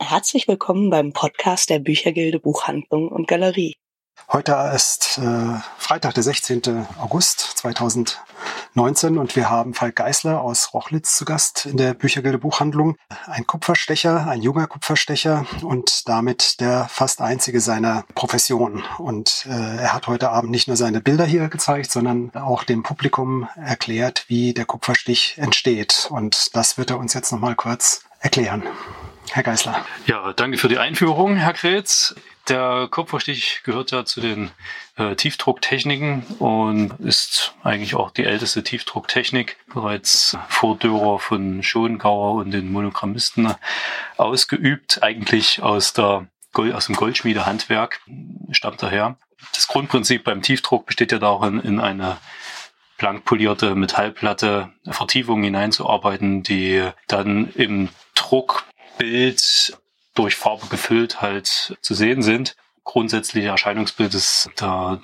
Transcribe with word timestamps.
Herzlich 0.00 0.46
willkommen 0.46 0.90
beim 0.90 1.12
Podcast 1.12 1.70
der 1.70 1.80
Büchergilde 1.80 2.38
Buchhandlung 2.38 3.08
und 3.08 3.26
Galerie. 3.26 3.74
Heute 4.32 4.52
ist 4.74 5.18
äh, 5.18 5.58
Freitag, 5.76 6.14
der 6.14 6.22
16. 6.22 6.86
August 6.98 7.40
2019 7.58 9.18
und 9.18 9.34
wir 9.34 9.50
haben 9.50 9.74
Falk 9.74 9.96
Geißler 9.96 10.40
aus 10.40 10.72
Rochlitz 10.72 11.16
zu 11.16 11.24
Gast 11.24 11.66
in 11.66 11.76
der 11.76 11.94
Büchergilde 11.94 12.38
Buchhandlung. 12.38 12.96
Ein 13.26 13.46
Kupferstecher, 13.46 14.28
ein 14.28 14.40
junger 14.40 14.68
Kupferstecher 14.68 15.46
und 15.62 16.08
damit 16.08 16.60
der 16.60 16.86
fast 16.88 17.20
einzige 17.20 17.60
seiner 17.60 18.04
Profession. 18.14 18.84
Und 18.98 19.46
äh, 19.50 19.78
er 19.78 19.94
hat 19.94 20.06
heute 20.06 20.30
Abend 20.30 20.52
nicht 20.52 20.68
nur 20.68 20.76
seine 20.76 21.00
Bilder 21.00 21.24
hier 21.24 21.48
gezeigt, 21.48 21.90
sondern 21.90 22.30
auch 22.34 22.62
dem 22.62 22.84
Publikum 22.84 23.48
erklärt, 23.56 24.26
wie 24.28 24.54
der 24.54 24.64
Kupferstich 24.64 25.34
entsteht. 25.38 26.08
Und 26.10 26.54
das 26.54 26.78
wird 26.78 26.90
er 26.90 26.98
uns 26.98 27.14
jetzt 27.14 27.32
nochmal 27.32 27.56
kurz 27.56 28.04
erklären. 28.20 28.62
Herr 29.34 29.42
Geißler. 29.42 29.84
Ja, 30.06 30.32
danke 30.32 30.58
für 30.58 30.68
die 30.68 30.78
Einführung, 30.78 31.36
Herr 31.36 31.52
Kretz. 31.52 32.14
Der 32.48 32.88
Kupferstich 32.90 33.60
gehört 33.64 33.90
ja 33.90 34.04
zu 34.04 34.20
den 34.20 34.50
äh, 34.96 35.14
Tiefdrucktechniken 35.14 36.22
und 36.38 36.98
ist 37.00 37.54
eigentlich 37.62 37.94
auch 37.94 38.10
die 38.10 38.24
älteste 38.24 38.62
Tiefdrucktechnik, 38.62 39.56
bereits 39.72 40.36
vor 40.48 40.76
Dürer 40.76 41.18
von 41.18 41.62
Schongauer 41.62 42.34
und 42.34 42.52
den 42.52 42.72
Monogrammisten 42.72 43.54
ausgeübt, 44.16 45.02
eigentlich 45.02 45.62
aus, 45.62 45.92
der 45.92 46.26
Gold, 46.52 46.74
aus 46.74 46.86
dem 46.86 46.96
Goldschmiedehandwerk 46.96 48.00
stammt 48.50 48.82
daher. 48.82 49.16
Das 49.54 49.68
Grundprinzip 49.68 50.24
beim 50.24 50.42
Tiefdruck 50.42 50.86
besteht 50.86 51.12
ja 51.12 51.18
darin, 51.18 51.60
in 51.60 51.80
eine 51.80 52.16
blank 52.96 53.24
polierte 53.24 53.74
Metallplatte 53.74 54.72
Vertiefungen 54.88 55.44
hineinzuarbeiten, 55.44 56.42
die 56.42 56.88
dann 57.06 57.50
im 57.54 57.90
Druckbild 58.98 59.78
durch 60.14 60.36
Farbe 60.36 60.66
gefüllt 60.68 61.20
halt 61.20 61.76
zu 61.80 61.94
sehen 61.94 62.22
sind. 62.22 62.56
Grundsätzliche 62.84 63.48
Erscheinungsbild 63.48 64.14
ist 64.14 64.50
der 64.60 65.00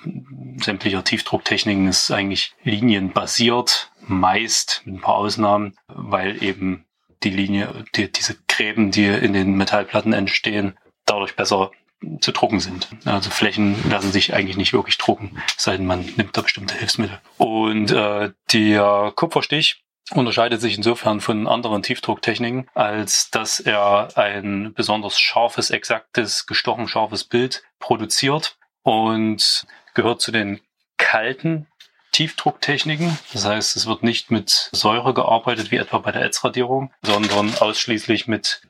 sämtlicher 0.61 1.03
Tiefdrucktechniken 1.03 1.87
ist 1.87 2.11
eigentlich 2.11 2.53
linienbasiert, 2.63 3.91
meist 4.01 4.81
mit 4.85 4.95
ein 4.95 5.01
paar 5.01 5.15
Ausnahmen, 5.15 5.77
weil 5.87 6.43
eben 6.43 6.85
die 7.23 7.29
Linie, 7.29 7.85
die, 7.95 8.11
diese 8.11 8.35
Gräben, 8.47 8.91
die 8.91 9.05
in 9.05 9.33
den 9.33 9.55
Metallplatten 9.55 10.13
entstehen, 10.13 10.77
dadurch 11.05 11.35
besser 11.35 11.71
zu 12.19 12.31
drucken 12.31 12.59
sind. 12.59 12.89
Also 13.05 13.29
Flächen 13.29 13.75
lassen 13.89 14.11
sich 14.11 14.33
eigentlich 14.33 14.57
nicht 14.57 14.73
wirklich 14.73 14.97
drucken, 14.97 15.37
sei 15.55 15.77
denn 15.77 15.85
man 15.85 16.05
nimmt 16.17 16.35
da 16.35 16.41
bestimmte 16.41 16.75
Hilfsmittel. 16.75 17.19
Und 17.37 17.91
äh, 17.91 18.31
der 18.51 19.13
Kupferstich 19.15 19.84
unterscheidet 20.11 20.61
sich 20.61 20.77
insofern 20.77 21.19
von 21.21 21.47
anderen 21.47 21.81
Tiefdrucktechniken, 21.81 22.69
als 22.73 23.31
dass 23.31 23.59
er 23.59 24.09
ein 24.15 24.73
besonders 24.73 25.19
scharfes, 25.19 25.71
exaktes, 25.71 26.45
gestochen 26.45 26.87
scharfes 26.87 27.23
Bild 27.23 27.63
produziert 27.79 28.57
und 28.83 29.65
gehört 29.93 30.21
zu 30.21 30.31
den 30.31 30.61
kalten 30.97 31.67
Tiefdrucktechniken. 32.11 33.17
Das 33.33 33.45
heißt, 33.45 33.75
es 33.75 33.87
wird 33.87 34.03
nicht 34.03 34.31
mit 34.31 34.69
Säure 34.71 35.13
gearbeitet, 35.13 35.71
wie 35.71 35.77
etwa 35.77 35.97
bei 35.97 36.11
der 36.11 36.23
Ätzradierung, 36.23 36.93
sondern 37.01 37.53
ausschließlich 37.55 38.27
mit 38.27 38.61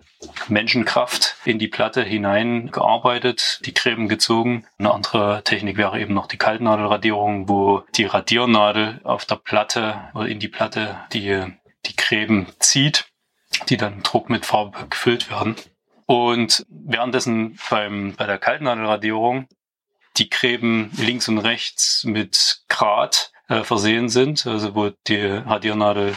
Menschenkraft 0.47 1.35
in 1.45 1.59
die 1.59 1.67
Platte 1.67 2.03
hineingearbeitet, 2.03 3.59
die 3.65 3.73
Gräben 3.73 4.07
gezogen. 4.07 4.65
Eine 4.77 4.93
andere 4.93 5.43
Technik 5.43 5.77
wäre 5.77 5.99
eben 5.99 6.13
noch 6.13 6.27
die 6.27 6.37
Kaltnadelradierung, 6.37 7.49
wo 7.49 7.83
die 7.95 8.05
Radiernadel 8.05 9.01
auf 9.03 9.25
der 9.25 9.35
Platte 9.35 10.09
oder 10.13 10.27
in 10.27 10.39
die 10.39 10.47
Platte 10.47 10.97
die, 11.13 11.43
die 11.85 11.95
Gräben 11.95 12.47
zieht, 12.59 13.05
die 13.69 13.77
dann 13.77 14.03
Druck 14.03 14.29
mit 14.29 14.45
Farbe 14.45 14.87
gefüllt 14.89 15.29
werden. 15.29 15.55
Und 16.05 16.65
währenddessen 16.69 17.57
beim, 17.69 18.13
bei 18.15 18.25
der 18.25 18.37
Kaltnadelradierung 18.37 19.47
die 20.17 20.29
Gräben 20.29 20.91
links 20.97 21.27
und 21.27 21.39
rechts 21.39 22.03
mit 22.05 22.61
Grat 22.69 23.31
äh, 23.49 23.63
versehen 23.63 24.09
sind, 24.09 24.45
also 24.45 24.75
wo 24.75 24.91
die 25.07 25.21
Radiernadel 25.21 26.15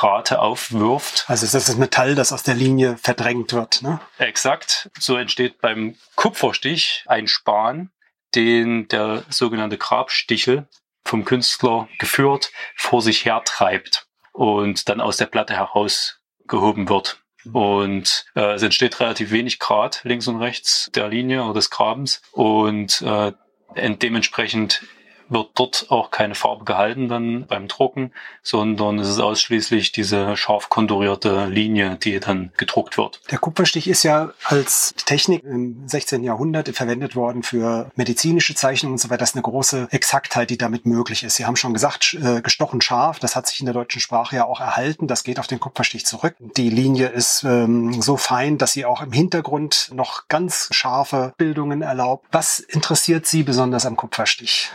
Grate 0.00 0.40
aufwirft. 0.40 1.26
Also 1.28 1.44
ist 1.44 1.54
das 1.54 1.66
das 1.66 1.76
Metall, 1.76 2.14
das 2.14 2.32
aus 2.32 2.42
der 2.42 2.54
Linie 2.54 2.96
verdrängt 2.96 3.52
wird, 3.52 3.82
ne? 3.82 4.00
Exakt. 4.16 4.90
So 4.98 5.14
entsteht 5.16 5.60
beim 5.60 5.94
Kupferstich 6.16 7.04
ein 7.06 7.28
Span, 7.28 7.90
den 8.34 8.88
der 8.88 9.24
sogenannte 9.28 9.76
Grabstichel 9.76 10.66
vom 11.04 11.26
Künstler 11.26 11.86
geführt 11.98 12.50
vor 12.76 13.02
sich 13.02 13.26
her 13.26 13.42
treibt 13.44 14.06
und 14.32 14.88
dann 14.88 15.02
aus 15.02 15.18
der 15.18 15.26
Platte 15.26 15.52
herausgehoben 15.52 16.88
wird. 16.88 17.20
Und 17.52 18.24
äh, 18.34 18.54
es 18.54 18.62
entsteht 18.62 19.00
relativ 19.00 19.32
wenig 19.32 19.58
Grad 19.58 20.00
links 20.04 20.28
und 20.28 20.40
rechts 20.40 20.90
der 20.94 21.08
Linie 21.08 21.44
oder 21.44 21.52
des 21.52 21.68
Grabens 21.68 22.22
und 22.32 23.02
äh, 23.02 23.32
dementsprechend 23.76 24.82
wird 25.30 25.50
dort 25.54 25.86
auch 25.88 26.10
keine 26.10 26.34
Farbe 26.34 26.64
gehalten 26.64 27.08
dann 27.08 27.46
beim 27.46 27.68
Drucken, 27.68 28.12
sondern 28.42 28.98
es 28.98 29.08
ist 29.08 29.20
ausschließlich 29.20 29.92
diese 29.92 30.36
scharf 30.36 30.68
konturierte 30.68 31.46
Linie, 31.46 31.96
die 31.96 32.20
dann 32.20 32.52
gedruckt 32.56 32.98
wird. 32.98 33.20
Der 33.30 33.38
Kupferstich 33.38 33.88
ist 33.88 34.02
ja 34.02 34.32
als 34.44 34.94
Technik 35.06 35.44
im 35.44 35.88
16. 35.88 36.22
Jahrhundert 36.24 36.68
verwendet 36.70 37.16
worden 37.16 37.42
für 37.42 37.90
medizinische 37.96 38.54
Zeichnungen 38.54 38.94
und 38.94 38.98
so 38.98 39.08
weiter. 39.10 39.18
Das 39.18 39.30
ist 39.30 39.36
eine 39.36 39.42
große 39.42 39.88
Exaktheit, 39.90 40.50
die 40.50 40.58
damit 40.58 40.86
möglich 40.86 41.24
ist. 41.24 41.36
Sie 41.36 41.46
haben 41.46 41.56
schon 41.56 41.74
gesagt, 41.74 42.14
äh, 42.14 42.40
gestochen 42.42 42.80
scharf, 42.80 43.18
das 43.18 43.36
hat 43.36 43.46
sich 43.46 43.60
in 43.60 43.66
der 43.66 43.74
deutschen 43.74 44.00
Sprache 44.00 44.36
ja 44.36 44.46
auch 44.46 44.60
erhalten. 44.60 45.06
Das 45.06 45.24
geht 45.24 45.38
auf 45.38 45.46
den 45.46 45.60
Kupferstich 45.60 46.06
zurück. 46.06 46.34
Die 46.38 46.70
Linie 46.70 47.08
ist 47.08 47.44
ähm, 47.44 48.00
so 48.00 48.16
fein, 48.16 48.58
dass 48.58 48.72
sie 48.72 48.84
auch 48.84 49.02
im 49.02 49.12
Hintergrund 49.12 49.90
noch 49.94 50.28
ganz 50.28 50.68
scharfe 50.72 51.32
Bildungen 51.36 51.82
erlaubt. 51.82 52.26
Was 52.32 52.58
interessiert 52.60 53.26
Sie 53.26 53.42
besonders 53.42 53.86
am 53.86 53.96
Kupferstich? 53.96 54.70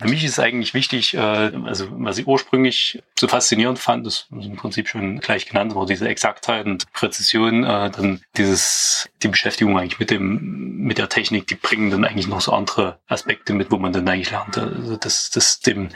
Für 0.00 0.08
mich 0.08 0.24
ist 0.24 0.40
eigentlich 0.40 0.72
wichtig, 0.72 1.12
äh, 1.14 1.18
also 1.18 1.88
was 1.90 2.16
ich 2.16 2.26
ursprünglich 2.26 3.02
so 3.18 3.28
faszinierend 3.28 3.78
fand, 3.78 4.06
das 4.06 4.26
ist 4.30 4.46
im 4.46 4.56
Prinzip 4.56 4.88
schon 4.88 5.20
gleich 5.20 5.44
genannt, 5.44 5.74
war 5.74 5.84
diese 5.84 6.08
Exaktheit 6.08 6.64
und 6.64 6.90
Präzision, 6.94 7.64
äh, 7.64 7.90
dann 7.90 8.22
dieses, 8.38 9.10
die 9.22 9.28
Beschäftigung 9.28 9.78
eigentlich 9.78 9.98
mit 9.98 10.10
dem, 10.10 10.78
mit 10.78 10.96
der 10.96 11.10
Technik, 11.10 11.46
die 11.48 11.54
bringen 11.54 11.90
dann 11.90 12.06
eigentlich 12.06 12.28
noch 12.28 12.40
so 12.40 12.52
andere 12.52 12.98
Aspekte 13.08 13.52
mit, 13.52 13.70
wo 13.70 13.76
man 13.76 13.92
dann 13.92 14.08
eigentlich 14.08 14.30
lernt, 14.30 14.56
also 14.56 14.96
dass 14.96 15.28
das 15.28 15.60
dem, 15.60 15.90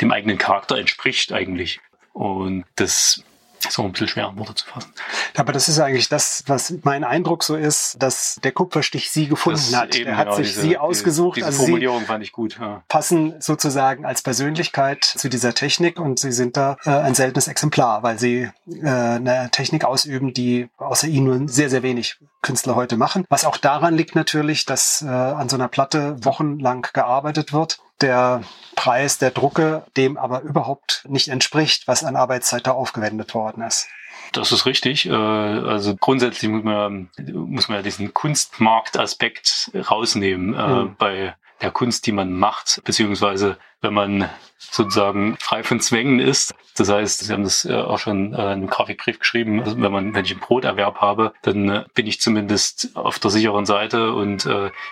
dem 0.00 0.12
eigenen 0.12 0.38
Charakter 0.38 0.78
entspricht 0.78 1.32
eigentlich. 1.32 1.80
Und 2.12 2.64
das 2.76 3.24
ist 3.66 3.78
auch 3.78 3.84
ein 3.84 3.92
bisschen 3.92 4.08
schwer 4.08 4.28
in 4.28 4.38
Worte 4.38 4.54
zu 4.54 4.66
fassen. 4.66 4.92
Aber 5.36 5.52
das 5.52 5.68
ist 5.68 5.78
eigentlich 5.78 6.08
das, 6.08 6.44
was 6.46 6.74
mein 6.82 7.04
Eindruck 7.04 7.42
so 7.42 7.56
ist, 7.56 7.96
dass 8.00 8.38
der 8.42 8.52
Kupferstich 8.52 9.10
Sie 9.10 9.26
gefunden 9.26 9.60
das 9.70 9.76
hat. 9.76 9.96
Er 9.96 10.16
hat 10.16 10.26
genau, 10.26 10.36
sich 10.36 10.48
diese, 10.48 10.60
Sie 10.60 10.78
ausgesucht. 10.78 11.36
Diese, 11.36 11.46
diese 11.46 11.58
also 11.58 11.66
Formulierung 11.66 12.04
fand 12.04 12.22
ich 12.22 12.32
gut. 12.32 12.58
Ja. 12.60 12.82
Passen 12.88 13.34
sozusagen 13.40 14.04
als 14.04 14.22
Persönlichkeit 14.22 15.04
zu 15.04 15.28
dieser 15.28 15.54
Technik 15.54 15.98
und 15.98 16.18
Sie 16.18 16.32
sind 16.32 16.56
da 16.56 16.76
äh, 16.84 16.90
ein 16.90 17.14
seltenes 17.14 17.48
Exemplar, 17.48 18.02
weil 18.02 18.18
Sie 18.18 18.48
äh, 18.66 18.88
eine 18.88 19.48
Technik 19.50 19.84
ausüben, 19.84 20.32
die 20.32 20.68
außer 20.76 21.08
Ihnen 21.08 21.26
nur 21.26 21.48
sehr, 21.48 21.70
sehr 21.70 21.82
wenig 21.82 22.18
Künstler 22.42 22.76
heute 22.76 22.96
machen. 22.96 23.24
Was 23.28 23.44
auch 23.44 23.56
daran 23.56 23.94
liegt 23.94 24.14
natürlich, 24.14 24.64
dass 24.64 25.02
äh, 25.02 25.08
an 25.08 25.48
so 25.48 25.56
einer 25.56 25.68
Platte 25.68 26.16
wochenlang 26.24 26.86
gearbeitet 26.92 27.52
wird 27.52 27.80
der 28.00 28.42
Preis 28.76 29.18
der 29.18 29.30
Drucke 29.30 29.84
dem 29.96 30.16
aber 30.16 30.42
überhaupt 30.42 31.04
nicht 31.08 31.28
entspricht, 31.28 31.88
was 31.88 32.04
an 32.04 32.16
Arbeitszeit 32.16 32.66
da 32.66 32.72
aufgewendet 32.72 33.34
worden 33.34 33.62
ist. 33.62 33.88
Das 34.32 34.52
ist 34.52 34.66
richtig. 34.66 35.06
Äh, 35.06 35.12
also 35.12 35.96
grundsätzlich 35.96 36.50
muss 36.50 36.62
man, 36.62 37.10
muss 37.32 37.68
man 37.68 37.78
ja 37.78 37.82
diesen 37.82 38.14
Kunstmarktaspekt 38.14 39.72
rausnehmen 39.74 40.50
mhm. 40.50 40.96
bei 40.98 41.34
der 41.60 41.72
Kunst, 41.72 42.06
die 42.06 42.12
man 42.12 42.32
macht, 42.32 42.82
beziehungsweise 42.84 43.58
wenn 43.80 43.94
man 43.94 44.30
sozusagen 44.58 45.36
frei 45.40 45.64
von 45.64 45.80
Zwängen 45.80 46.20
ist. 46.20 46.54
Das 46.76 46.88
heißt, 46.88 47.20
Sie 47.20 47.32
haben 47.32 47.42
das 47.42 47.64
äh, 47.64 47.74
auch 47.74 47.98
schon 47.98 48.32
in 48.32 48.36
einem 48.36 48.66
Grafikbrief 48.68 49.18
geschrieben, 49.18 49.60
also 49.60 49.80
wenn 49.80 49.90
man, 49.90 50.14
wenn 50.14 50.24
ich 50.24 50.30
einen 50.30 50.40
Broterwerb 50.40 50.98
habe, 50.98 51.32
dann 51.42 51.86
bin 51.94 52.06
ich 52.06 52.20
zumindest 52.20 52.94
auf 52.94 53.18
der 53.18 53.30
sicheren 53.30 53.66
Seite 53.66 54.12
und 54.12 54.48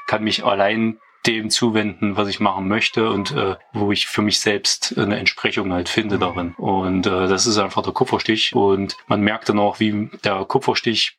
kann 0.07 0.25
mich 0.25 0.45
allein 0.45 0.99
dem 1.27 1.51
zuwenden, 1.51 2.17
was 2.17 2.29
ich 2.29 2.41
machen 2.41 2.69
möchte 2.69 3.11
und 3.11 3.33
äh, 3.33 3.57
wo 3.73 3.91
ich 3.93 4.07
für 4.07 4.23
mich 4.23 4.41
selbst 4.41 4.97
eine 4.97 5.19
Entsprechung 5.19 5.73
halt 5.73 5.89
finde 5.89 6.19
darin. 6.19 6.55
Und 6.57 7.07
äh, 7.07 7.27
das 7.27 7.47
ist 7.47 7.59
einfach 7.59 7.83
der 7.83 7.93
Kupferstich. 7.93 8.55
Und 8.55 8.97
man 9.07 9.21
merkt 9.21 9.49
dann 9.49 9.59
auch, 9.59 9.81
wie 9.81 10.11
der 10.25 10.45
Kupferstich 10.45 11.19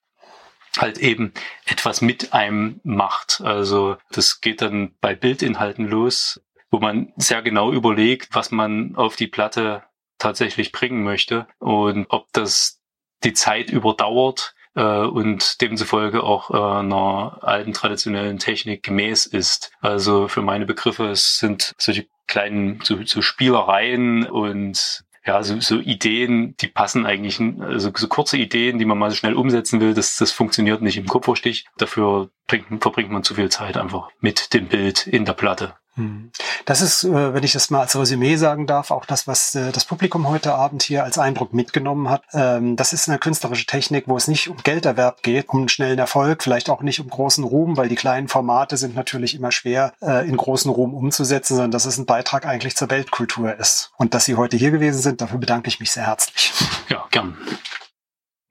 halt 0.78 1.00
eben 1.00 1.34
etwas 1.66 2.02
mit 2.02 2.34
einem 2.34 2.80
macht. 2.84 3.42
Also 3.44 3.98
das 4.12 4.42
geht 4.42 4.62
dann 4.62 4.96
bei 5.02 5.16
Bildinhalten 5.16 5.88
los, 5.88 6.42
wo 6.70 6.80
man 6.80 7.14
sehr 7.18 7.42
genau 7.42 7.72
überlegt, 7.72 8.30
was 8.34 8.52
man 8.52 8.96
auf 8.96 9.16
die 9.16 9.28
Platte 9.28 9.84
tatsächlich 10.20 10.72
bringen 10.72 11.04
möchte 11.04 11.48
und 11.60 12.08
ob 12.10 12.32
das 12.34 12.82
die 13.24 13.34
Zeit 13.34 13.70
überdauert 13.70 14.56
äh, 14.78 15.06
und 15.06 15.60
demzufolge 15.62 16.24
auch 16.24 16.52
äh, 16.52 16.80
einer 16.80 17.40
alten 17.42 17.74
traditionellen 17.74 18.38
Technik 18.38 18.84
gemäß 18.84 19.26
ist. 19.26 19.72
Also 19.82 20.28
für 20.28 20.42
meine 20.42 20.66
Begriffe 20.66 21.08
es 21.08 21.40
sind 21.40 21.74
solche 21.78 22.06
kleinen 22.28 22.80
so, 22.84 22.98
so 23.04 23.22
Spielereien 23.22 24.26
und 24.28 25.04
ja, 25.26 25.44
so, 25.44 25.60
so 25.60 25.80
Ideen, 25.80 26.56
die 26.58 26.68
passen 26.68 27.06
eigentlich, 27.06 27.42
also 27.60 27.92
so 27.94 28.08
kurze 28.08 28.38
Ideen, 28.38 28.80
die 28.80 28.86
man 28.86 28.98
mal 28.98 29.10
so 29.10 29.18
schnell 29.18 29.34
umsetzen 29.34 29.82
will, 29.82 29.94
das, 29.94 30.16
das 30.16 30.32
funktioniert 30.32 30.82
nicht 30.82 30.98
im 30.98 31.06
Kupferstich. 31.06 31.66
Dafür 31.78 32.30
bringt, 32.48 32.82
verbringt 32.82 33.12
man 33.12 33.24
zu 33.24 33.36
viel 33.36 33.50
Zeit 33.50 33.76
einfach 33.76 34.10
mit 34.22 34.54
dem 34.54 34.68
Bild 34.68 35.06
in 35.06 35.26
der 35.26 35.34
Platte. 35.34 35.76
Hm. 35.98 36.32
Das 36.66 36.82
ist, 36.82 37.04
äh, 37.06 37.34
wenn 37.34 37.44
ich 37.44 37.54
das 37.54 37.72
mal 37.72 37.82
als 37.82 37.98
Resümee 37.98 38.36
sagen 38.36 38.68
darf, 38.68 38.92
auch 38.92 39.06
das, 39.06 39.26
was 39.26 39.56
äh, 39.56 39.72
das 39.72 39.84
Publikum 39.84 40.30
heute 40.30 40.54
Abend 40.54 40.84
hier 40.84 41.04
als 41.04 41.18
Eindruck 41.18 41.54
mitgenommen 41.54 42.08
hat. 42.08 42.22
Ähm, 42.34 42.76
das 42.76 42.94
ist 42.94 43.10
eine 43.10 43.18
künstlerische 43.18 43.66
Technik, 43.66 44.08
wo 44.08 44.16
es 44.16 44.28
nicht 44.28 44.48
um 44.48 44.58
Gelderwerb 44.58 45.24
geht, 45.24 45.50
um 45.50 45.60
einen 45.60 45.70
schnellen 45.70 45.98
Erfolg, 45.98 46.44
vielleicht 46.44 46.70
auch 46.70 46.84
nicht 46.84 47.00
um 47.00 47.10
großen 47.10 47.44
Ruhm, 47.44 47.78
weil 47.78 47.90
die 47.90 47.96
kleinen 47.96 48.28
Formate 48.28 48.78
sind 48.78 48.96
natürlich 48.96 49.34
immer 49.34 49.52
schwer 49.52 49.94
äh, 50.02 50.28
in 50.30 50.38
großen 50.38 50.70
Ruhm 50.70 50.94
umzusetzen, 50.94 51.56
sondern 51.56 51.72
dass 51.72 51.86
es 51.86 51.98
ein 51.98 52.06
Beitrag 52.06 52.46
eigentlich 52.46 52.76
zur 52.76 52.92
Weltkultur 52.92 53.56
ist. 53.56 53.92
Und 53.98 54.14
dass 54.14 54.26
Sie 54.26 54.36
heute 54.36 54.56
hier 54.56 54.70
gewesen 54.70 55.02
sind, 55.02 55.20
dafür 55.20 55.40
bedanke 55.40 55.70
ich 55.70 55.80
mich 55.80 55.92
sehr 55.92 56.06
herzlich. 56.06 56.54
Ja, 56.90 57.06
gern. 57.10 57.38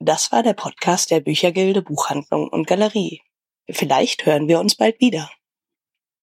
Das 0.00 0.32
war 0.32 0.42
der 0.42 0.54
Podcast 0.54 1.12
der 1.12 1.20
Büchergilde 1.20 1.80
Buchhandlung 1.80 2.48
und 2.48 2.66
Galerie. 2.66 3.22
Vielleicht 3.70 4.26
hören 4.26 4.48
wir 4.48 4.58
uns 4.58 4.74
bald 4.74 5.00
wieder. 5.00 5.30